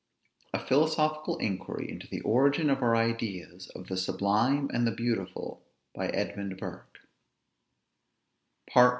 [0.51, 5.61] A PHILOSOPHICAL INQUIRY INTO THE ORIGIN OF OUR IDEAS OF THE SUBLIME AND BEAUTIFUL
[5.93, 6.97] PART
[8.75, 8.89] I.